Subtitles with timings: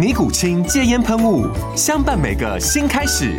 [0.00, 1.46] 尼古清戒烟喷雾，
[1.76, 3.38] 相伴每个新开始。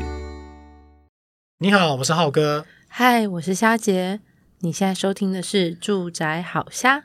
[1.58, 2.64] 你好，我是浩哥。
[2.88, 4.20] 嗨，我是虾姐。
[4.60, 7.00] 你现在收听的是《住宅好虾》。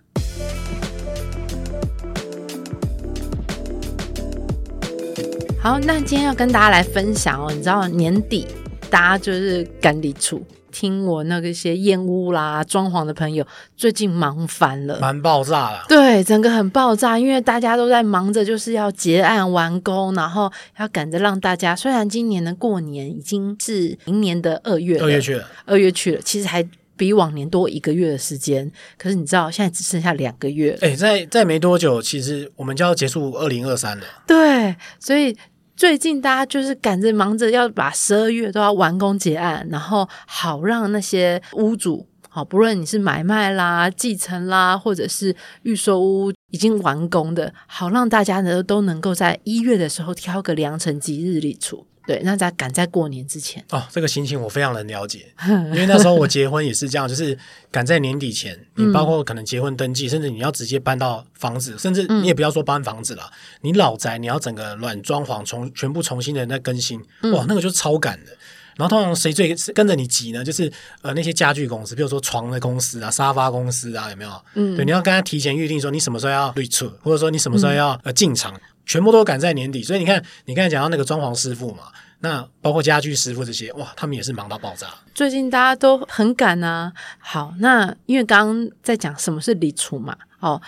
[5.58, 8.47] 好，那今天要跟大家来分享哦，你知道年底
[8.91, 10.47] 大家就是赶礼出。
[10.77, 13.46] 听我那个些验屋啦、装潢的朋友，
[13.78, 15.83] 最近忙翻了，蛮爆炸了。
[15.88, 21.74] 对，整个很爆炸，因为大家都在忙着，就是要结案完工，然后要赶着让大家。
[21.74, 26.62] 虽然今年的过年已经是明年的二月，二月去了，二月去了，其实还
[26.94, 28.70] 比往年多一个月的时间。
[28.98, 30.77] 可是你知道，现在只剩下两个月。
[30.83, 34.05] 哎，在在没多久，其实我们就要结束二零二三了。
[34.27, 35.34] 对，所以。
[35.77, 51.86] 最近大家就是赶着忙着要把十二月都要完工结案，然后好让那些屋主，好，不论你是买卖啦、继承啦，或者是预售屋已经完工的，好让大家呢都能够在一月的时候挑个良辰吉日里出。
[52.06, 57.36] 对，那在赶在过年之前哦，这个心情我非常能了解，因为那时候我结婚也是这样，就是
[57.70, 67.00] 赶在年底前，你包括可能结婚登记，嗯、甚至你要直接搬到房子，甚至你也不要说搬房子了，嗯、你老宅你要整个软装潢重全部重新的那更新，
[67.34, 68.30] 哇，那个就是超赶的。
[68.77, 70.45] 然后通常谁最跟着你急呢？
[70.45, 74.30] 就是呃那些家具公司，比如说床的公司啊、沙发公司啊，有没有？
[74.55, 78.55] 嗯，对，你要跟他提前预定说你什么时候要退出，或者说你什么时候要、嗯、呃进场。
[78.86, 81.89] 全部都赶在年底，所以你看，你刚才讲到那个装潢师傅嘛，
[82.20, 84.86] 那包括家具师傅这些，哇，他们也是忙到爆炸。
[85.13, 86.92] 最近大家都很赶啊。
[87.19, 90.61] 好，那因为刚刚在讲什么是礼出嘛，哦，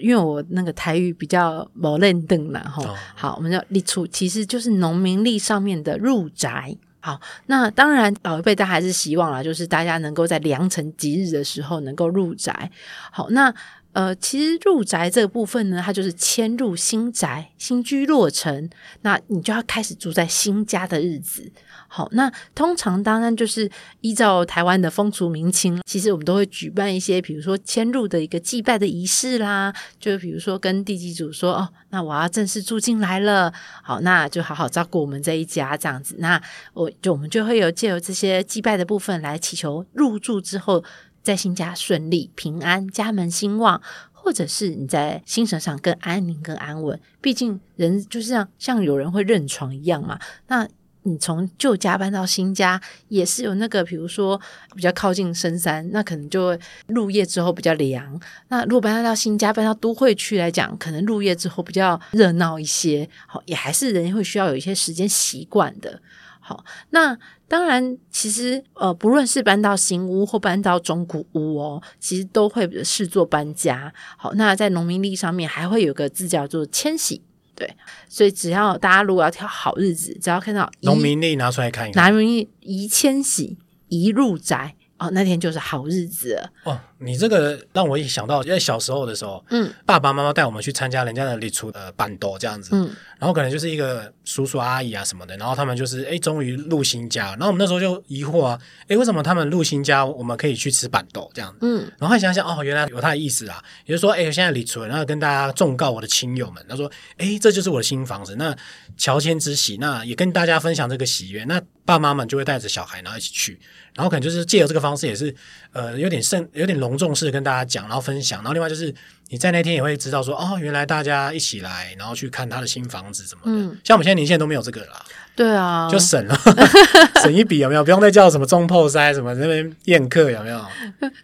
[0.00, 2.96] 因为我那个台语比较无轮转啦，哈、哦。
[3.14, 6.74] 好，我们叫立出，其实就是农民历上面的入宅。
[7.00, 12.70] 好，那当然老一辈大家还是希望啦，就是大家能够在良辰吉日的时候能够入宅。
[13.12, 13.54] 好，那。
[13.96, 18.68] 呃，其实入宅这个部分呢，它就是迁入新宅、新居落成，
[19.00, 21.50] 那你就要开始住在新家的日子。
[21.88, 23.70] 好，那通常当然就是
[24.02, 33.50] 依照台湾的风俗民情，其实我们都会举办一些，比如说迁入的一个祭拜的仪式啦，就比如说跟地基主说，哦，那我要正式住进来了，
[33.82, 36.16] 好，那就好好照顾我们这一家这样子。
[36.18, 36.38] 那
[36.74, 40.84] 我就我们就会有借由这些祭拜的部分来祈求入住之后。
[41.26, 43.82] 在新家顺利平安，家门兴旺，
[44.12, 47.00] 或者是你在精神上更安宁、更安稳。
[47.20, 50.20] 毕竟人就是像像有人会认床一样嘛。
[50.46, 50.68] 那
[51.02, 54.40] 你从旧家搬到新家，也是有那个，比如说
[54.76, 58.20] 比较靠近深山，那可能就会入夜之后比较凉。
[58.46, 63.08] 那如果搬到新家，搬到都会区来讲，可能入夜之后比较热闹一些。
[63.26, 66.00] 好，也还是人会需要有一些时间习惯的。
[66.46, 67.18] 好，那。
[67.48, 73.94] 当然，其实呃，不论是搬到新屋或搬到中古屋哦，其实都会视作搬家。
[74.18, 77.22] 好，那在农民历上面还会有个字叫做迁徙，
[77.54, 77.76] 对。
[78.08, 83.56] 所以只要大家如果要挑好日子，只要看到农民历拿出来看一看，拿农民历宜迁徙，
[83.86, 86.80] 宜入宅哦，那天就是好日子了哦。
[86.98, 108.56] 你这个让我一想到，因为小时候的时候，嗯，爸爸妈妈带我们去参加人家的礼出的板斗这样子，嗯，然后可能就是一个叔叔阿姨啊什么的，然后他们就是哎，终于入新家，然后我们那时候就疑惑啊，哎，为什么他们入新家，我们可以去吃板豆这样子，嗯，然后还想想哦，原来有他的意思啊，也就是说，哎，现在礼出，然后跟大家忠告我的亲友们，他说，哎，这就是我的新房子，那
[108.96, 113.60] 乔迁之喜，那也跟大家分享这个喜悦，那爸妈们就会带着小孩然后一起去，
[113.94, 115.32] 然后可能就是借由这个方式，也是
[115.72, 117.66] 呃有点盛，有点隆重式跟大家。
[117.66, 118.94] 讲，然后分享，然后另外就是
[119.28, 123.50] 你在那天也会知道说，哦，原来大家一起来，然后去看他的新房子什么的。
[123.50, 125.04] 嗯，像我们现在年轻人都没有这个啦。
[125.36, 126.34] 对啊，就省了，
[127.22, 127.84] 省一笔有没有？
[127.84, 130.64] 不用再叫什么中破塞什么那边宴客有没有？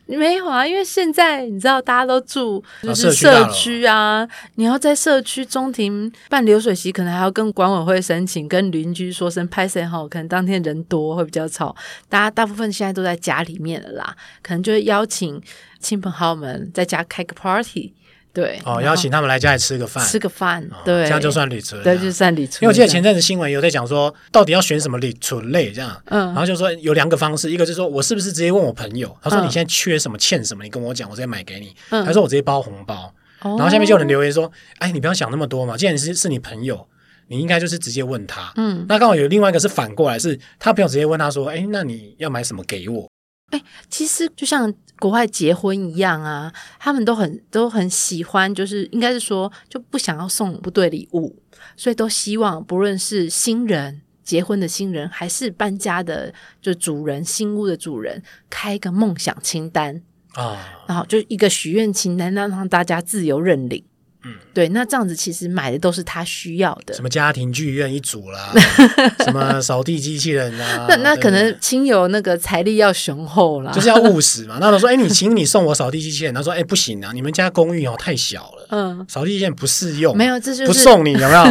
[0.06, 11.74] 没有啊，因为现在你知道大家都住就是社区啊，你要在社区中庭办流水席，可能还要跟管委会申请，跟邻居说声拍谁好，可能当天人多会比较吵。
[12.10, 15.40] 大家大部分现在都在家里面了啦，可能就会邀请
[15.80, 17.94] 亲朋好友们在家开个 party。
[18.32, 22.58] 对哦，邀请他们来家里吃个饭，吃个饭，对，这样就算礼厨，对，就算礼厨。
[22.62, 31.74] 因为我记得前阵子新闻有在讲说，到底要选什么礼厨类这样，嗯，然后就说有两个方式，一个就是说我是不是直接问我朋友，他说你现在缺什么，欠什么，你跟我讲，我直接买给你。
[31.90, 33.12] 他说我直接包红包，
[33.42, 36.88] 然后下面就有人留言说，哎，你不要想那么多嘛，既然是是你朋友，
[37.28, 38.52] 你应该就是直接问他。
[38.56, 43.06] 嗯，那刚好有另外一个是反过来，是他朋友直接问他说，哎，那你要买什么给我？
[43.50, 51.42] 哎，其实就像国外结婚一样啊，他们都很都很喜欢，就是应该是说就不想要送不对礼物，
[51.76, 60.00] 所以都希望不论是新人结婚的新人，还是搬家的就主人新屋的主人，开一个梦想清单
[60.34, 63.84] 啊，哦、然后就一个许愿清单，让让大家自由认领。
[64.24, 68.52] 嗯，对，那这样子其实买的都是他需要的，什么家庭剧院一组啦，
[69.24, 74.58] 什么扫地机器人啊，那那可能亲友那个财力要雄厚啦，就是要务实嘛。
[74.60, 81.44] 那他说，哎，你请你送我扫地机器人，他说，哎，不行啊，你们家公寓哦太小了，嗯，扫地机器人不适用，没有，这就是不送你，有没有？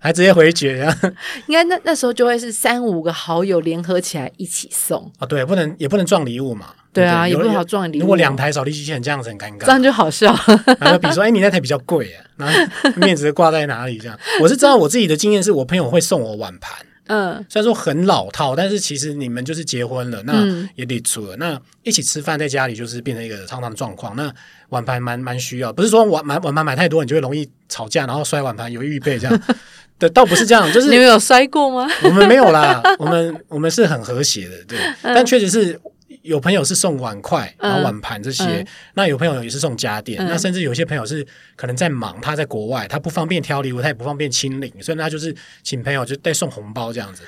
[0.00, 0.96] 还直接回绝啊？
[1.48, 6.66] 应该那那时候就会是三五个好友联合起来一起送啊，对，不能也不能撞礼物嘛。
[6.92, 8.00] 对啊，也不好撞礼物。
[8.00, 10.34] 如果两台扫地机器人这样子很尴尬，这样就好笑。
[10.80, 13.98] 然后比如说，哎，你那台比较贵啊，然后面子挂在哪里？
[13.98, 16.74] 这样， 我是知道我自己的经验是，我朋友会送我碗盘。
[17.06, 20.44] 嗯，虽然说很老套，但是其实你们就是结婚了，那
[20.74, 24.14] 也得出了，那一起吃饭在家里就是变成一个常常的状况。
[24.14, 24.30] 那
[24.68, 29.40] 碗盘蛮蛮需要，不是说碗买碗盘买太多，你就会容易吵架，然后摔碗盘有预备这样。
[29.98, 31.90] 对，倒不是这样，就是你们有摔过吗？
[32.02, 35.80] 我们没有啦，我们我们是很和谐的，对，但确实是。
[36.28, 41.26] 有朋友是送碗筷，然后碗盘这些；嗯嗯、那有朋友也是送家电，嗯、那甚至有些朋友是
[41.56, 47.22] 可能在忙，他在国外，他不方便挑礼物，他也不方便清领，所以他就是请朋友就带送红包这样子。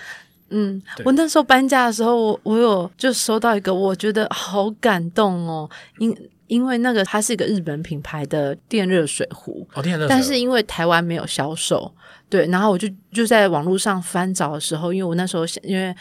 [0.51, 6.15] 嗯，我那时候搬家的时候，我我有就收到一个，我觉得好感动哦，因
[6.49, 11.91] 因为那个它是一个日本品牌的电热水壶，哦，电热水壶，但是因为台湾没有销售，
[12.29, 15.95] 对，然后我就就在网络上翻找的时候，因为我那时候因为。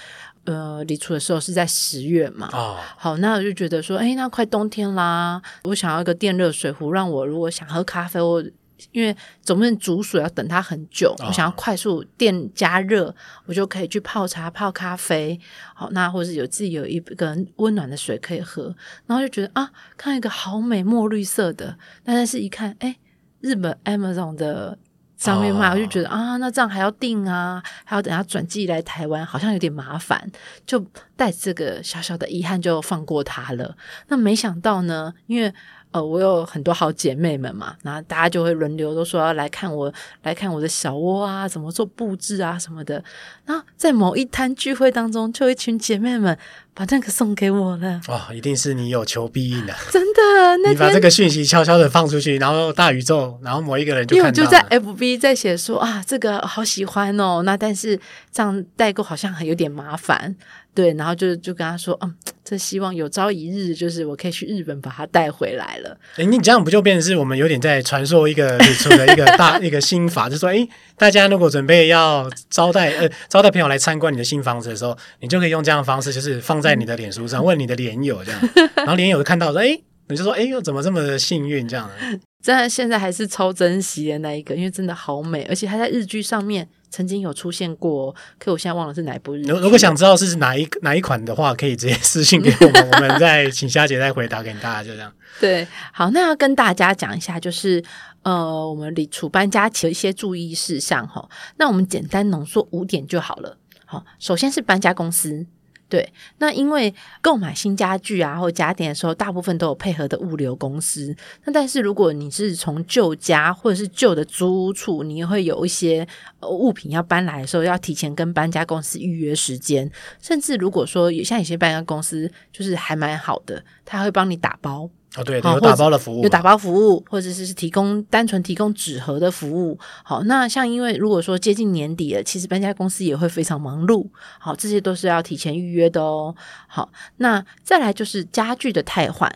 [0.46, 2.50] 呃，离出的时候是在十月嘛？
[2.54, 8.44] 哦，好，那我就觉得说，哎，那快冬天啦，我想要一个电热水壶，让我如果想喝咖啡，我
[8.92, 13.14] 因为总不能煮水要等它很久，哦、我想要快速电加热，
[13.46, 15.40] 我就可以去泡茶、泡咖啡。
[15.76, 18.74] 好，那或者是有自己有一个温暖的水可以喝，
[19.06, 22.96] 然后就觉得啊，看一个好美墨绿色的，但是一看，哎，
[23.42, 24.80] 日本 Amazon 的。
[25.19, 30.27] 上面卖，我就觉得啊，那这样还要订啊，还要等他转寄来台湾，好像有点麻烦，
[30.66, 30.83] 就
[31.16, 33.77] 带这个小小的遗憾就放过他了。
[34.07, 35.54] 那没想到呢，因为。
[35.92, 39.92] 呃，我有很多好姐妹们嘛，然后大家就会轮流都说要来看我，
[40.22, 43.04] 来看我的小窝啊，怎么做布置啊什么的。
[43.46, 46.38] 然后在某一摊聚会当中，就一群姐妹们
[46.76, 48.00] 把那个送给我了。
[48.08, 50.20] 哇、哦，一定是你有求必应的， 真的。
[50.64, 54.44] 那你把这个讯息悄悄的放出去，然后大宇宙，然后某一个人就看到。
[54.44, 58.00] 因为我就在 FB 在写说啊，这个好喜欢哦，那但是
[58.32, 60.36] 这样代购好像还有点麻烦。
[60.76, 62.16] 对，然后就就跟他说，嗯，
[62.50, 65.96] 这希望有朝一日，就是我可以去日本把它带回来了。
[66.16, 70.68] 哎，你这样不就变成是我们有点在传授一个礼厨的一个大 一个心法，就是说，哎，
[70.98, 78.42] 大家如果准备要招待呃招待朋友来参观你的新房子的时候，你就可以用这样的方式，就是放在你的脸书上，问你的脸友这样，
[78.78, 81.88] 然后脸友就看到说，哎，你就说，哎呦，怎么这么幸运这样？
[82.42, 86.68] 真的现在还是超珍惜的那一个，因为真的好美，而且还在日剧上面。
[86.90, 89.52] 曾经有出现过，可我现在忘了是哪一部日剧。
[89.52, 95.12] 如果想知道是哪一哪一款的话，可以直接私信给我们，我们再请夏姐再回答给大家，就这样。
[95.40, 97.84] 对，好，那要跟大家讲一下，就是
[98.24, 101.30] 呃，我们离楚搬家前的一些注意事项哈。
[101.58, 103.58] 那我们简单浓缩五点就好了。
[103.86, 105.46] 好，首先是搬家公司。
[105.90, 111.16] 对，那因为购买新家具啊或家电的时候，大部分都有配合的物流公司。
[111.46, 116.08] 那但是如果你是从旧家或者是旧的租屋处，你会有一些
[116.44, 119.92] 物品要搬来的时候，要提前跟搬家公司预约时间。
[120.22, 124.88] 甚至如果说像有些搬家公司就是还蛮好的，他会帮你打包。
[125.19, 129.78] 哦，对，有打包的服务，有打包服务，或者是是提供单纯提供纸盒的服务。
[130.04, 134.07] 好，那像因为如果说接近年底了，其实搬家公司也会非常忙碌。
[134.40, 136.33] 好，这些都是要提前预约的哦。
[136.68, 139.30] 好，那再来就是家具的汰换。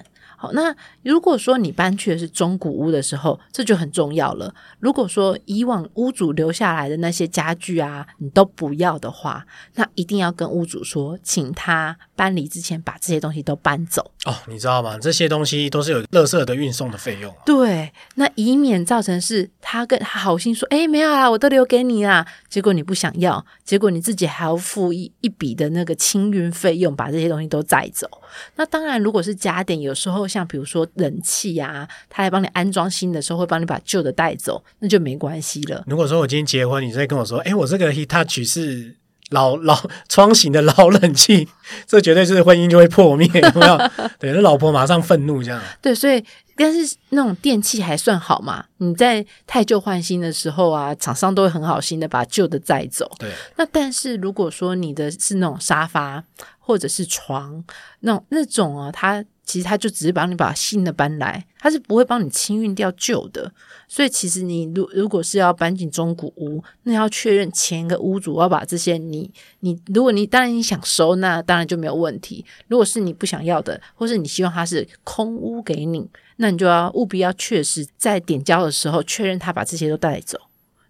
[0.44, 4.54] 好，那如果说你搬去的是中古屋的时候，这就很重要了。
[4.82, 9.46] 如果说以往屋主留下来的那些家具啊，你都不要的话，
[9.76, 14.12] 那一定要跟屋主说，请他搬离之前把这些东西都搬走。
[14.26, 14.98] 哦，你知道吗？
[15.00, 17.38] 这些东西都是有垃圾的运送的费用啊。
[17.46, 28.10] 对，那以免造成是他跟他好心说，哎，没有啦，我都留给你啦，结果你不想要，结果你自己还要付一一笔的那个清运费用，把这些东西都载走。
[28.56, 35.84] 那当然，如果是家电，有时候像比如说冷气呀，他来帮你安装新的时候，会帮你把旧的带走，那就没关系了。
[35.88, 38.96] 如果说我今天结婚，你再跟我说，哎，我这个 Hitachi 是
[39.30, 41.48] 老老窗型的老冷气，
[41.88, 43.78] 这绝对是婚姻就会破灭，有没有？
[44.20, 45.62] 对，那老婆马上愤怒这样。
[45.82, 46.24] 对，所以
[46.56, 53.10] 但是那种电器还算好嘛，你在太旧换新的时候啊，厂商都会很好心的把旧的载走。
[53.18, 56.24] 对，那但是如果说你的是那种沙发。
[56.66, 57.62] 或者是床
[58.00, 63.52] 那种那种啊，他其实他就只是帮你把新的搬来，他是不会帮你清运掉旧的。
[63.90, 69.30] 所以其实你如如果是要搬进中古屋，那要确认前一个屋主要把这些你
[69.60, 72.46] 你，如果你当然你想收，那当然就没有问题。
[72.70, 80.40] 如果是你不想要的，或是你希望它是空屋给你，那你就要务必要确实在点交的时候确认他把这些都带走，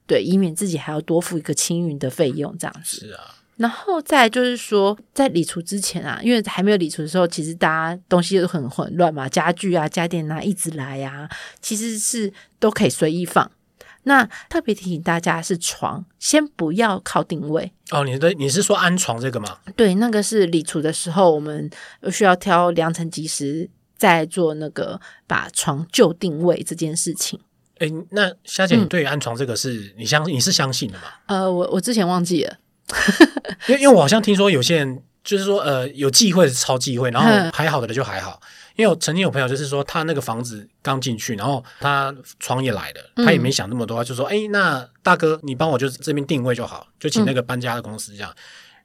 [0.05, 3.07] 对，以免自己还要多付一个清运的费用，这样子。
[3.07, 3.39] 是啊。
[3.57, 11.29] 然后再就是说，在理除之前啊，因为还没有理除的时候，其实大家东西都很混乱嘛，家具啊、家电啊一直来呀、啊，
[11.61, 13.51] 其实是都可以随意放。
[14.05, 18.03] 那特别提醒大家是床，先不要靠定位哦。
[18.03, 19.59] 你的你是说安床这个吗？
[19.77, 21.69] 对，那个是理除的时候，我们
[22.11, 27.39] 需要挑良辰吉时再做那个把床就定位这件事情。
[27.77, 31.03] 哎，那虾姐，你对于安床这个是、嗯、你相你是相信的吗？
[31.27, 32.57] 呃，我我之前忘记了。
[33.67, 38.39] 因为因为我好像听说有些人就是说呃有忌讳是超忌讳，然后还好的就还好。
[38.75, 48.33] 因为我曾经有朋友就是说他那个房子刚进去，然后他床也来了，他也没想那么多，就说哎那大哥你帮我就这边定位就好，就请那个搬家的公司这样。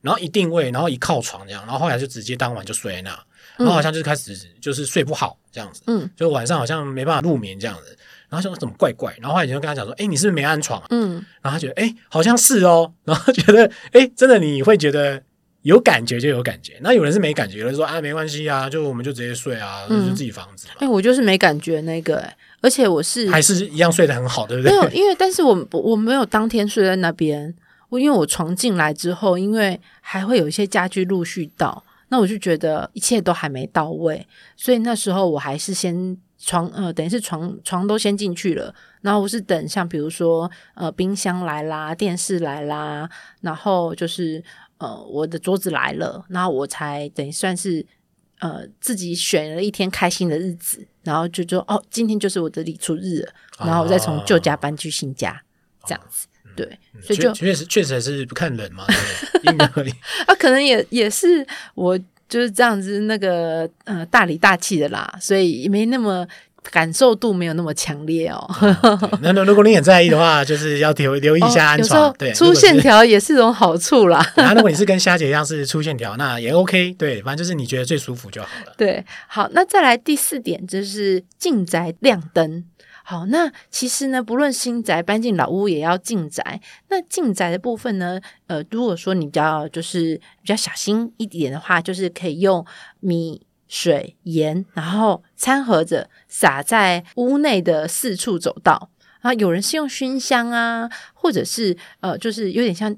[0.00, 3.18] 然后一定位，然后一靠床这样，然后后来就直接当晚就睡在那，
[3.58, 7.96] 然后好像就是开始就是睡不好这样子，嗯，就晚上好像没办法入眠这样子。
[8.30, 10.86] 然后说怎么怪怪，然后后来就跟他讲说，哎，你是不是没安床啊？
[10.90, 15.22] 嗯，然后他觉得，哎，好像是哦，然后觉得，哎，真的你会觉得
[15.62, 16.78] 有感觉就有感觉。
[16.82, 20.74] 那有人是没感觉，有人说，啊，没关系啊，就我们就直接睡啊，就自己房子嘛。
[20.80, 24.72] 哎，我就是没感觉那个，哎，而且我是还是一样睡得很好，对不对？
[24.72, 27.54] 没有，因为但是我我没有当天睡在那边，
[27.88, 36.16] 我因为我床进来之后，因为还会有一些家具陆续到，那我就觉得一切都还没到位，所以那时候我还是先。
[36.40, 43.10] 床呃，等于是床床都先进去了，然后我是等像比如说呃冰箱来啦，电视来啦，
[43.40, 44.40] 然后就是
[44.78, 47.84] 呃我的桌子来了，然后我才等于算是
[48.38, 56.27] 呃自己选了一天开心的日子，然后就说哦今天就是我的理出日了，然后我再从旧家搬去新家，哦、这样子，
[56.58, 58.84] 对，嗯、所以就确实确实还是不看人嘛，
[59.42, 59.54] 对？
[60.26, 61.98] 啊，可能也也是我。
[62.28, 66.28] 就是这样子，那个呃大里大气的啦，所以没那么
[66.70, 68.46] 感受度没有那么强烈哦。
[69.22, 72.14] 那那如果你很在意的话，就是要留留意一下安床。
[72.18, 74.22] 对，粗线条也是种好处啦。
[74.36, 76.92] 然后如果你是跟虾姐一样是粗线条，那也 OK。
[76.98, 78.74] 对，反正就是你觉得最舒服就好了。
[78.76, 82.62] 对，好，那再来第四点就是进宅亮灯。
[83.10, 86.60] 好，那其实呢，不论新宅搬进老屋也要进宅。
[86.90, 92.66] 那进宅的部分呢，呃，如果说你比较就是比较小心一点的话，就是可以用
[93.00, 98.90] 米、水、盐，然后掺和着撒在屋内的四处走道。
[99.20, 102.94] 啊，有人是用熏香啊，或者是呃，就是有点像。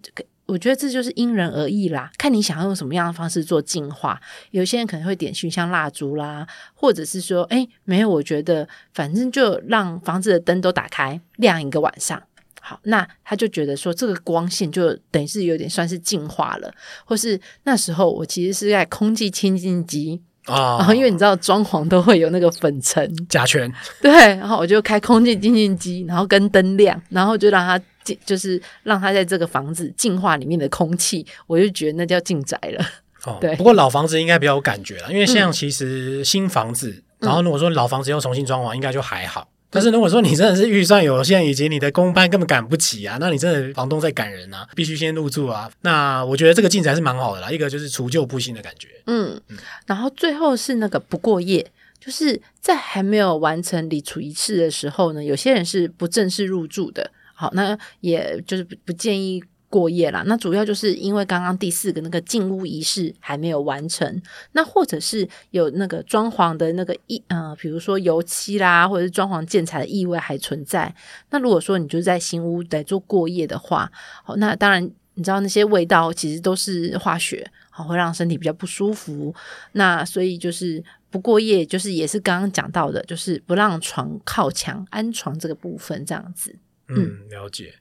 [0.50, 4.21] 我觉得这就是因人而异啦，看你想要用什么样的方式做净化。
[4.50, 12.21] 有些人可能会点熏香蜡烛啦，或者是说，哎，没有，我觉得反正就让房子的灯都打开，亮一个晚上。
[12.61, 16.73] 好，那他就觉得说，这个光线就等于是有点算是净化了。
[17.04, 20.21] 或是那时候我其实是在空气清净机。
[20.47, 27.85] 啊，然后因为你知道装潢都会有那个粉尘、甲醛， 对，然后我就开空气清净机，然后跟灯亮，然后就让它进，
[28.25, 32.85] 就是让他在这个房子净化里面的空气，我就觉得那叫进宅了。
[33.25, 33.55] 哦，对。
[33.57, 36.90] 不过老房子应该比较有感觉了，因为像其实新房子，
[37.21, 39.49] 嗯、然后如果说老房子又重新装潢，应该就还好。
[39.73, 45.71] 但是如果说你真的是预算有限，以及你的工班根本赶不起啊，那你真的房东在赶人啊，必须先入住啊。
[45.83, 48.88] 那我觉得这个进展是蛮好的啦，一个就是除旧布新的感觉。
[49.07, 51.64] 嗯，嗯，然后最后是那个不过夜，
[52.00, 57.12] 就是在还没有完成理除一次的时候呢，有些人是不正式入住的。
[57.41, 60.23] 好，那也就是不建议过夜啦。
[60.27, 64.21] 那主要就是因为刚刚第四个那个进屋仪式还没有完成，
[64.53, 70.95] 那或者是有那个装潢的那个异呃，比如说油漆啦，或者是装潢建材的异味还存在。
[71.31, 73.91] 那如果说你就在新屋来做过夜的话，
[74.23, 79.35] 好，那当然你知道那些味道其实都是化学，好，会让身体比较不舒服。
[79.73, 86.55] 那所以就是不过夜，就是也是刚刚讲到的，就是不让床靠墙，安床这个部分这样子。
[86.91, 87.75] 嗯，嗯了解。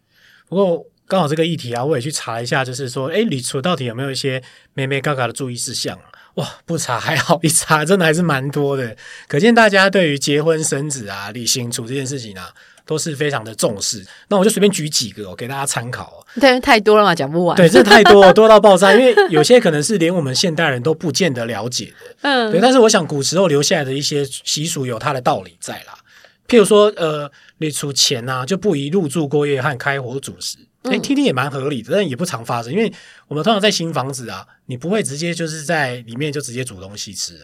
[0.47, 4.41] 不过刚好这个议题啊，我也去查一下，就是说，哎，礼厨到底有没有一些
[4.73, 6.05] 咩咩嘎嘎的注意事项啊？
[6.35, 8.95] 哇，不查还好，一查 真的还是蛮多的。
[9.27, 12.53] 可见大家对于结婚生子啊、礼行厨这件事情啊，
[12.85, 14.05] 都是非常的重视。
[14.29, 16.25] 那我就随便举几个，我给大家参考。
[16.39, 17.57] 对，太多了嘛，讲不完。
[17.57, 18.93] 对，这太多了， 多到爆炸。
[18.93, 22.15] 因为有些可能是连我们现代人都不见得了解的。
[22.21, 22.61] 嗯，对。
[22.61, 25.98] 但是我想，古时候留下来的一些习俗有它的道理在啦。
[26.49, 30.57] 譬如说，呃，礼厨前啊，就不宜入住过夜和开火煮食。
[30.83, 32.73] 哎，听听也蛮合理的，但也不常发生。
[32.73, 32.91] 因为
[33.27, 37.41] 我们通常在新房子啊，你不会直接就是在里面就直接煮东西吃的。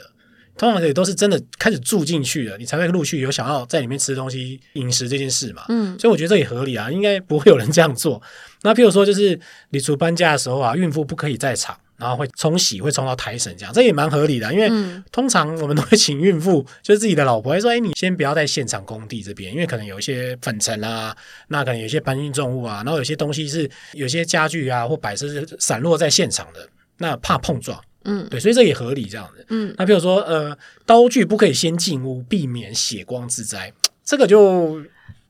[0.57, 5.65] 通常也都是真的开始住进去了，你才会陆续有想要在里面吃东西饮食这件事嘛。
[5.67, 8.21] 嗯，所以我觉得这也合理啊，应该不会有人这样做。
[8.63, 9.37] 那譬如说，就是
[9.71, 11.77] 你除搬家的时候啊，孕妇不可以在场。
[11.97, 14.53] 然后会冲洗，会冲到台神这样，这也蛮合理的。
[14.53, 14.69] 因为
[15.11, 21.15] 通常我们都会请孕妇， 就是自己的老婆，会说：“哎，你先不要在现场工地这边，因为可能有一些粉尘啊，
[21.47, 29.45] 那可能有一些搬运重物啊，然后有些东西是有些家具啊或摆设是散落在现场的，那怕碰撞。”嗯，对，所以这也合理这样子。
[29.49, 33.73] 嗯，那比如说，呃，刀具不可以先进屋，避免血光之灾，
[34.03, 34.81] 这个就。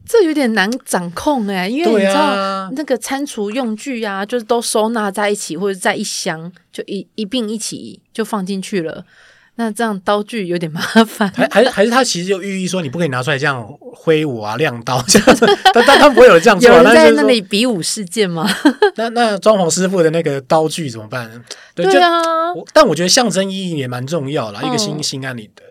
[0.08, 9.04] 这有点难掌控哎，因为你知道、啊、那个餐厨用具啊，就是都收纳在一起，或者在一箱，就一一并一起就放进去了。
[9.58, 11.32] 那这样刀具有点麻烦。
[11.32, 15.46] 还还是还是他其实就寓意说，你不可以拿出来这样挥舞啊，亮刀 这样子。
[15.74, 16.70] 但但他不会有这样做。
[16.70, 18.46] 有人在那里比武事件吗？
[18.98, 21.32] 那那装潢师傅的那个刀具怎么办？
[21.74, 22.22] 对，对啊。
[22.74, 25.64] 但我觉得象征意义也蛮重要啦，一个心心安理得。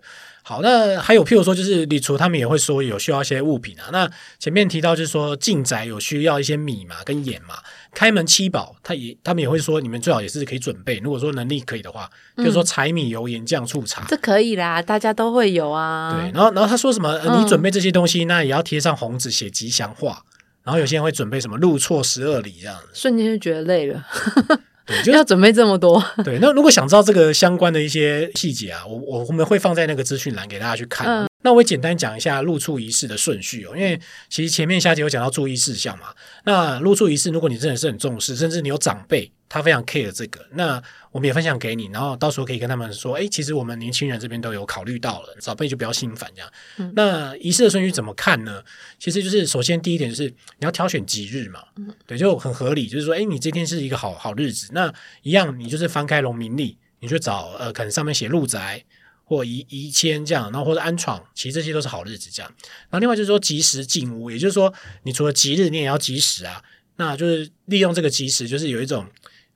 [0.46, 3.88] 好，那还有譬如说，就是李厨他们也会说有需要一些物品啊。
[3.90, 4.06] 那
[4.38, 7.54] 前面提到就是说进宅有需要一些米嘛跟盐嘛，
[7.94, 10.98] 开门七宝，他也他们也会说你们最好也是可以准备。
[10.98, 16.12] 如果说能力可以的话，就是说柴米油盐酱醋茶，这可以啦，大家都会有啊。
[16.12, 20.22] 对，然后然后他说什么，呃、你准备这些东西，那也要贴上红纸写吉祥话。
[20.62, 24.04] 然后有些人会准备什么入错十二里这样子，瞬间就觉得累了。
[24.86, 26.02] 对，就要准备这么多。
[26.24, 31.06] 对，那如果想知道这个相关的一些细节啊，我我我们会放在那个资讯栏给大家去看。
[31.06, 36.06] 嗯、那我也简单讲一下入厝仪式的顺序哦，因为其实前面下集有讲到注意事项嘛。
[36.44, 39.32] 那入厝仪式，如果你真的是很重视，甚至你有长辈。
[39.54, 46.52] 他非常 care 这个，那我们也分享给你，然后到时候可以跟他们说，哎，其实我们年轻人这边都有考虑到了，长辈就不要心烦这样。
[46.78, 48.64] 嗯、那仪式的顺序怎么看呢？
[48.98, 58.84] 其实就是首先第一点就是你要挑选吉日嘛，嗯、对，就很合理，就是说，哎，你这天是一个好好日子，那一样你就是翻开农民历，你去找呃，可能上面写入宅
[59.22, 62.52] 或移移迁这样，然后或者安床，其实这些都是好日子这样。
[62.90, 66.60] 然后另外就是说吉时进屋，也就是说你除了吉日，你也要吉时啊，
[66.96, 69.06] 那就是利用这个吉时，就是有一种。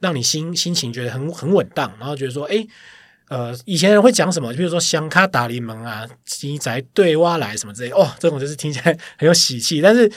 [0.01, 2.67] 让你心心情觉得很很稳当，然后觉得说，哎，
[3.29, 4.53] 呃，以前人会讲什么？
[4.55, 10.11] 比如说香卡打柠檬啊，鸡宅对蛙来什么之类，哦，这种就是听起来很有喜气，但是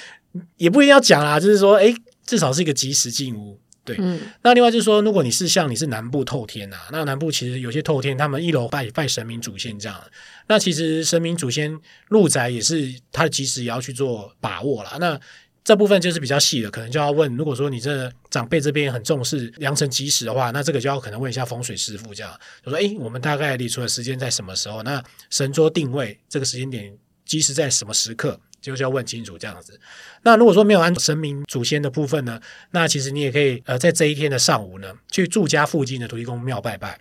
[0.57, 1.93] 也不一定要讲啦，就是说，哎，
[2.25, 3.59] 至少是一个吉时进屋。
[3.83, 9.99] 对，嗯、那另外就是说，如果你是像你是南部透天啊，那南部其实有些透天，他们一楼拜拜神明祖先这样，
[10.47, 11.75] 那其实神明祖先
[12.07, 14.97] 入宅也是他的吉时也要去做把握啦。
[14.99, 15.19] 那
[15.63, 17.36] 这部分就是比较细的，可能就要问。
[17.38, 24.82] 如果说你这长辈这边很重视良辰吉时的话，那这个就要可能问一下风水师傅，这样就说：哎，我们大概礼厨的时间在什么时候？
[24.84, 26.91] 那神桌定位这个时间点
[27.26, 28.39] 吉时在什么时刻？
[28.60, 29.80] 就是要问清楚这样子。
[30.21, 32.39] 那如果说没有安神明祖先的部分呢？
[32.69, 37.00] 那其实你也可以呃在这一天的上午呢，去住家附近的土地公庙拜拜。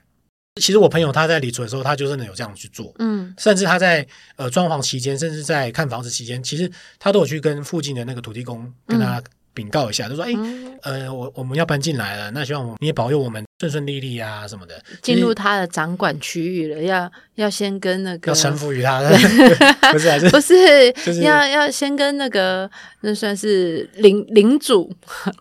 [0.56, 9.22] 其实我朋友他在礼厨的时候，他就真的有这样去做，嗯，甚至他在呃装潢期间，甚至在看房子期间，其实他都有去跟附近的那个土地公跟他
[9.54, 10.32] 禀告一下，就说，哎，
[10.82, 13.44] 呃，我我们要搬进来了，那希望你也保佑我们。
[13.60, 19.02] 顺顺利利啊，什么的，进入他的掌管区域了，要要先跟那个要臣服于他，
[19.92, 22.70] 不是不是，就是要要先跟那个
[23.02, 24.90] 那算是领领主，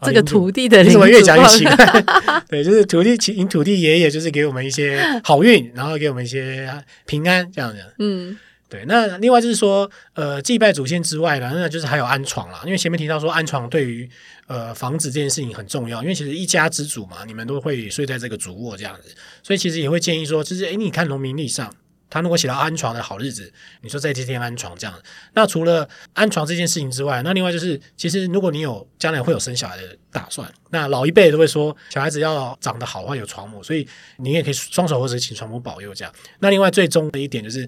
[0.03, 2.03] 这个土地的领主，你怎么越讲越奇怪？
[2.49, 6.69] 对，就是土地请土地爷爷，就是给我们一些好运，然后给我们一些
[7.05, 7.77] 平安这样子。
[7.99, 8.37] 嗯。
[8.69, 12.61] 对，那另外就是说，呃，祭拜祖先之外呢，那就是还有安床啦。
[12.65, 14.07] 因为前面提到说，安床对于
[14.45, 19.09] 呃房子这件事情很重要，因为其实一家之主嘛，你们都会睡在这个主卧这样子，
[19.41, 21.73] 所以其实也会建议说，就是诶，你看农民历上，
[22.11, 23.51] 他如果写到安床的好日子，
[23.81, 24.93] 你说在这天安床这样。
[25.33, 36.13] 那除了安床这件事情之外，那另外就是，其实如果你有将来会有生小孩的打算，那老一辈都会说，小孩子要长得好的话有床母，所以你也可以双手或者请床母保佑这样。
[36.39, 37.67] 那另外最终的一点就是，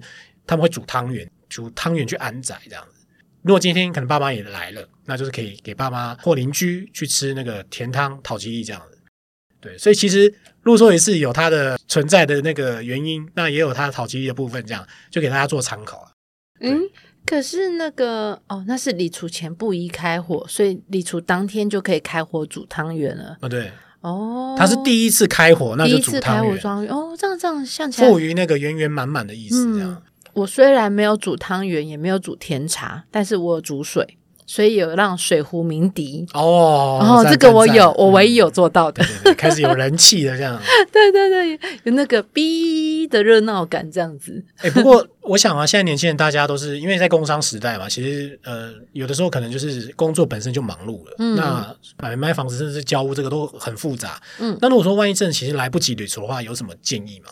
[0.52, 3.06] 他们会煮汤圆，煮汤圆去安宅这样子。
[3.40, 8.98] 如果今天可能爸妈也来了，那就是可以给爸妈或邻居去吃那个甜汤讨吉利这样子。
[9.60, 16.06] 对，所以其实禄寿也是有它的存在的那个原因，那也有它讨吉利的部分，这样就给大家做参考。
[16.60, 16.82] 嗯，
[17.24, 23.38] 可是那个哦，那是礼厨前不宜开火，所以礼厨当天就可以开火煮汤圆了。
[23.40, 26.56] 哦，对，哦，他是第一次开火，那就煮汤圆。
[26.88, 29.74] 哦，这样这样像起来，赋予那个圆圆满满的意思。
[29.74, 30.02] 这样，嗯，
[30.34, 34.16] 我虽然没有煮汤圆，也没有煮甜茶，但是我有煮水。
[34.44, 40.60] 所以有让水壶鸣笛哦，然后这个我有，我唯一有做到的，对对对，开始有人气了，这样，
[40.92, 44.44] 对对对，有那个哔的热闹感，这样子。
[44.58, 57.30] 哎，不过我想啊，现在年轻人大家都是因为在工商时代嘛，其实呃，有的时候可能就是工作本身就忙碌了，嗯，那买卖房子甚至是交屋这个都很复杂，嗯，那如果说万一真的其实来不及履出的话，有什么建议吗？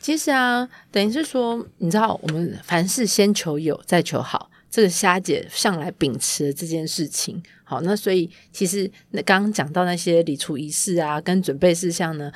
[0.00, 4.50] 其实啊，等于是说，你知道，我们凡事先求有，再求好。
[4.70, 12.30] 这个虾姐向来秉持的这件事情，好，那所以其实那刚刚讲到那些礼厨仪式啊，跟准备事项呢，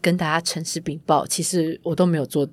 [0.00, 2.48] 跟大家诚实禀报，其实我都没有做。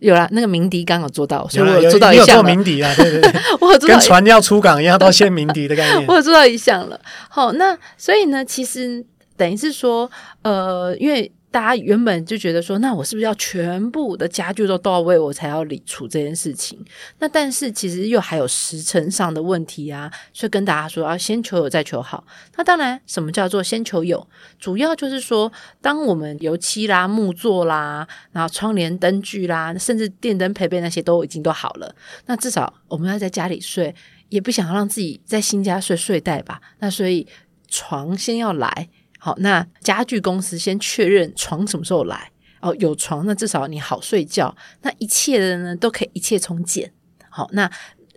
[0.00, 2.26] 有啦，那个鸣笛刚好做到，所以我有做到一项。
[2.26, 6.06] 有做鸣笛啊，对对对， 我有做到跟船 要出港一样，到先鸣笛的概念。
[6.08, 6.98] 我有做到一项了。
[7.28, 9.04] 好，那所以呢，其实
[9.36, 10.10] 等于是说，
[10.42, 11.30] 呃，因为。
[11.56, 16.78] 大家原本就觉得说，那我是不是要全部的家具都到位，我才要礼厨这件事情？
[17.18, 22.22] 那但是其实又还有时辰上的问题啊，所以跟大家说要先求有再求好。
[22.58, 24.28] 那当然，什么叫做先求有？
[24.58, 33.94] 主要就是说，当我们油漆啦、木作啦，然后窗帘、灯具啦，甚至电灯配备那些都已经都好了，那至少我们要在家里睡，
[34.28, 36.60] 也不想让自己在新家睡睡袋吧？
[36.80, 37.26] 那所以
[37.66, 38.90] 床先要来。
[39.26, 46.92] 好，那家具公司先确认床什么时候来哦，有床那至少你好睡觉，那一切的呢都可以一切从简。
[47.28, 47.68] 好，那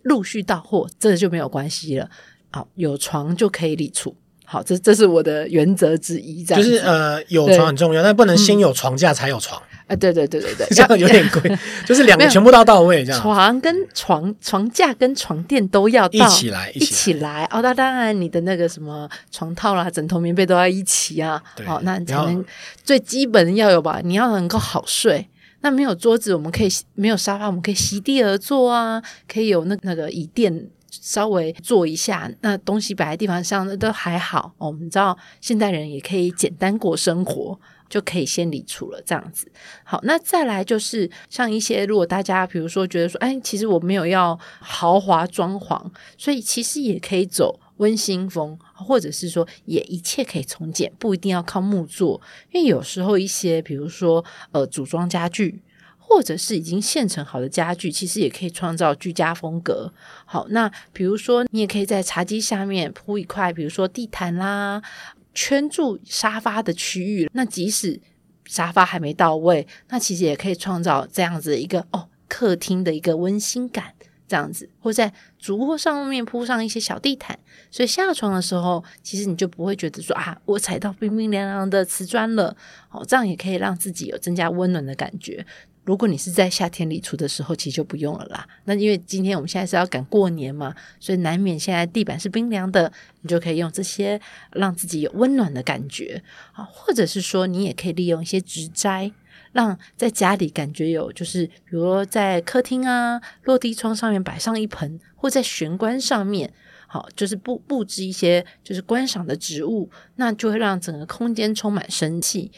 [0.04, 2.08] 陆续到货这就没有关系了。
[2.52, 4.16] 好，有床就可以理出。
[4.46, 9.60] 好，这这是我的原则之一，这样就是呃，有床很重要，但不能先有床架才有床。
[9.90, 13.20] 啊，对对对对对， 这样有点贵， 就是两个全部都要到位，这样。
[13.20, 17.62] 床跟床床架跟床垫都要到一起来，一起来哦。
[17.64, 21.42] 那当然，你的那个什么床套啦、枕头、棉被都要一起啊。
[21.66, 22.46] 好，那才能
[22.84, 24.00] 最基本要有吧？
[24.04, 25.28] 你要能够好睡。
[25.62, 29.02] 那没有桌子，我们可以没有沙发，我们可以席地而坐啊。
[29.28, 34.54] 可以有那那个椅垫，稍微坐一下，那东西摆在地方上，那都还好。
[34.60, 37.60] 哦，我们知道现代人也可以简单过生活。
[37.90, 39.52] 就可以先理出了，这样子。
[39.84, 52.22] 好，那再来就是像一些，如果大家比如说觉得说，哎，其实我没有要豪华装潢，所以其实也可以走温馨风，或者是说也一切可以从简，不一定要靠木作。
[52.52, 55.62] 因为有时候一些，比如说呃组装家具，
[55.98, 59.94] 或者是已经现成好的家具，其实也可以创造居家风格。
[60.26, 64.82] 好，那比如说你也可以在茶几下面铺一块，比如说地毯啦。
[65.42, 67.98] 圈住沙发的区域，那即使
[68.46, 73.94] 沙发还没到位，那其实也可以创造这样子一个哦，客厅的一个温馨感，
[74.28, 77.40] 这样子，或在主卧上面铺上一些小地毯，
[77.72, 82.54] 所以下床的时候，其实你就不会觉得说啊，我踩到冰冰凉凉的瓷砖了，
[82.92, 85.46] 哦，这样也可以让自己有增加温暖的感觉。
[85.90, 88.48] 如果你是在夏天礼厨的时候，其实就不用了啦。
[88.66, 94.22] 那因为今天我们现在是要赶过年嘛，所以难免现在地板是冰凉的，你就可以用这些
[94.52, 96.22] 让自己有温暖的感觉
[96.52, 96.64] 啊。
[96.64, 99.12] 或者是说，你也可以利用一些植栽，
[99.52, 106.54] 让在家里感觉有，就是比如说在客厅啊落地窗上面摆上一盆，或在玄关上面，
[106.86, 112.52] 好，就是布布置一些就是观赏的植物，那就会让整个空间充满生气。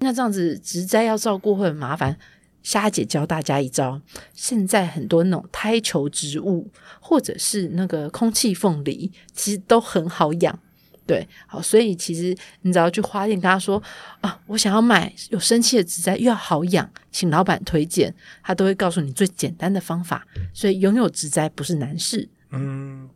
[0.00, 2.18] 那这样子植栽要照顾会很麻烦。
[2.66, 4.02] 虾姐教大家一招，
[4.34, 10.58] 现在很多那种胎球植物，或者是那个空气凤梨，其实都很好养。
[11.06, 13.80] 对，好，所以其实你只要去花店跟他说
[14.20, 20.26] 啊，我想要买有生气的植栽，又要好养，请老板推荐，他都会告诉你最简单的方法。
[20.52, 22.28] 所以拥有植栽不是难事。
[22.50, 23.08] 嗯。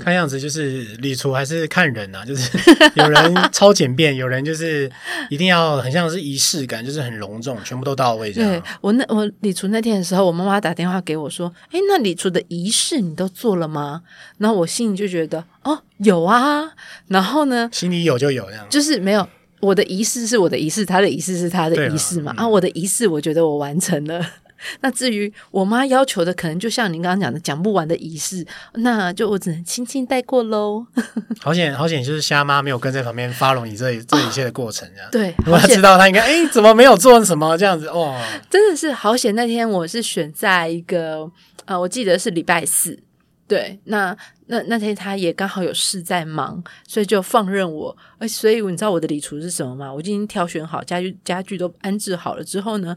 [0.00, 2.56] 看样子就是礼厨还是看人呐、啊，就是
[2.94, 4.90] 有人超简便，有人就是
[5.30, 8.50] 一定要很像是仪式感，就是很隆重，全部都到位这样。
[8.50, 14.02] 对，我那我礼厨那天的时候，我妈妈打电话给我说：“哎，那礼厨的仪式你都做了吗？”
[14.38, 16.70] 然后我心里就觉得：“哦，有啊。”
[17.08, 19.26] 然后呢，心里有就有这样，就是没有
[19.60, 22.32] 我的仪式是我的仪式，他的仪式是他的仪式嘛。
[22.36, 24.24] 啊，我的仪式我觉得我完成了。
[24.80, 30.86] 那至于我妈要求的，可能就像您刚刚讲的讲不完的仪式，那就我只能轻轻带过喽。
[31.40, 35.34] 好险，好险，就是虾妈没有跟在旁边 follow 你这这一切的过程，这样、哦、对。
[35.46, 38.20] 我知道她应该哎，怎么没有做什么这样子哦？
[38.50, 41.30] 真的是好险，那天我是选在一个
[41.64, 42.98] 呃，我记得是礼拜四。
[43.46, 44.14] 对，那
[44.48, 47.96] 那那天他也刚好有事在忙，所以就放任我。
[48.18, 49.90] 而，所以你知道我的礼厨是什么吗？
[49.90, 52.94] 我已经挑选好家具，家具都安置好了之后呢，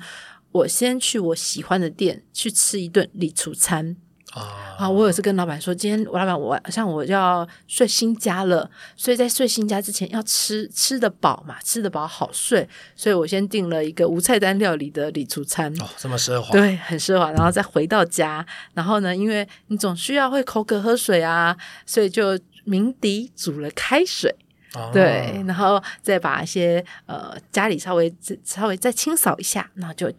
[0.52, 3.96] 我先去我喜欢的店去吃一顿礼厨餐。
[4.34, 4.96] 啊、oh.
[4.96, 15.70] 我有次跟老板说，今天我老板我晚上我要睡新家了，所以在睡新家之前要吃吃得饱嘛，吃得饱好睡，所以我先订了一个无菜单料理的礼厨餐。
[15.82, 17.30] 哦，这么奢华，对，很奢华。
[17.34, 24.34] 然后再回到家，然后呢，因为你总需要会口渴喝水啊，所以就鸣笛煮了开水
[24.76, 24.94] ，oh.
[24.94, 28.14] 对，然后再把一些呃家里稍微
[28.46, 30.10] 稍微再清扫一下，然后就。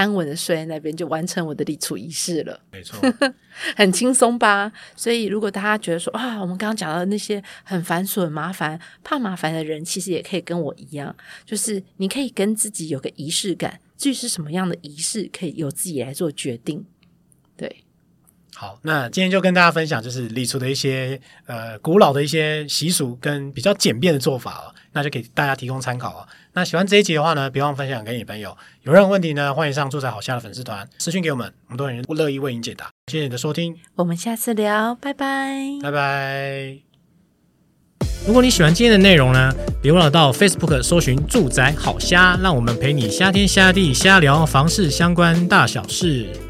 [0.00, 2.58] 安稳的睡在那边，就完成我的立储仪式了。
[2.72, 2.98] 没错，
[3.76, 4.72] 很轻松吧？
[4.96, 16.84] 所以，如果大家觉得说啊，我们刚刚讲到的那些很繁琐、很麻烦、怕麻烦的人，其实也可以跟我一样，就是你可以跟自己有个仪式感，至于是什么样的仪式，可以由自己来做决定。
[17.56, 17.84] 对。
[18.54, 26.28] 好，那今天就跟大家分享，就是礼厨的一些呃古老的一些习俗跟比较简便的做法哦，那就给大家提供参考哦。
[26.52, 28.54] 那喜欢这一集的话呢，别忘分享给你朋友。
[28.82, 32.90] 有任何问题呢，欢迎上住宅好虾的粉丝团私讯给我们，我们都很乐意为您解答。
[33.06, 36.76] 谢谢你的收听，我们下次聊，拜拜，拜拜。
[38.26, 46.49] 如果你喜欢今天的内容呢，别忘了到 Facebook 搜寻住宅好虾，让我们陪你虾天虾地虾聊房事相关大小事。